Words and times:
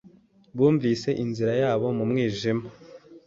Bumvise 0.57 1.09
inzira 1.23 1.53
yabo 1.61 1.87
mu 1.97 2.03
mwijima. 2.09 2.65